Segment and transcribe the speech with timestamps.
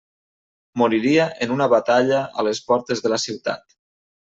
[0.81, 3.79] Moriria en una batalla a les portes de la ciutat.